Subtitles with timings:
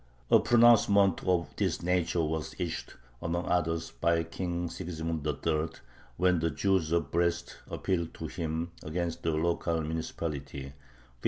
[0.31, 5.79] A pronouncement of this nature was issued, among others, by King Sigismund III.,
[6.17, 10.71] when the Jews of Brest appealed to him against the local municipality (1592).